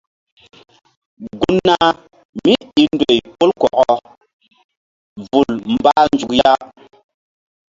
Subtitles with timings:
[1.39, 1.89] Gun nah
[2.43, 3.93] míi ndoy pol kɔkɔ
[5.29, 6.51] vul mbah nzuk ya.